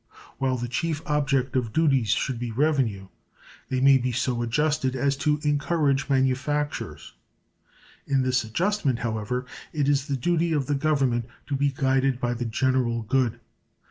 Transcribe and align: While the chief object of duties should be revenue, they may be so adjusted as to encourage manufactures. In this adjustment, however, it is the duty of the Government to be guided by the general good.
While 0.39 0.57
the 0.57 0.67
chief 0.67 1.03
object 1.05 1.55
of 1.55 1.73
duties 1.73 2.07
should 2.09 2.39
be 2.39 2.49
revenue, 2.51 3.09
they 3.69 3.79
may 3.79 3.99
be 3.99 4.11
so 4.11 4.41
adjusted 4.41 4.95
as 4.95 5.15
to 5.17 5.39
encourage 5.43 6.09
manufactures. 6.09 7.13
In 8.07 8.23
this 8.23 8.43
adjustment, 8.43 8.97
however, 8.97 9.45
it 9.73 9.87
is 9.87 10.07
the 10.07 10.17
duty 10.17 10.53
of 10.53 10.65
the 10.65 10.73
Government 10.73 11.27
to 11.45 11.55
be 11.55 11.69
guided 11.69 12.19
by 12.19 12.33
the 12.33 12.45
general 12.45 13.03
good. 13.03 13.39